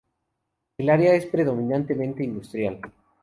[0.79, 2.81] El área es predominantemente industrial.